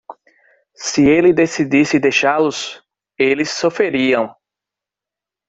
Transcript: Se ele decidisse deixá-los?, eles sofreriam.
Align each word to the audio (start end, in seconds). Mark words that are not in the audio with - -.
Se 0.73 1.07
ele 1.07 1.31
decidisse 1.31 1.99
deixá-los?, 1.99 2.83
eles 3.19 3.51
sofreriam. 3.51 4.35